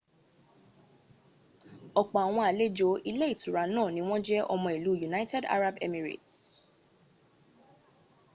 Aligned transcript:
opo 1.99 2.15
awon 2.25 2.45
alejo 2.51 2.89
ile 3.09 3.25
itura 3.33 3.63
naa 3.75 3.91
ni 3.95 4.01
won 4.09 4.21
je 4.27 4.37
omo 4.53 4.67
ilu 4.77 4.91
united 5.07 5.43
arab 5.55 5.75
emirate 5.85 6.37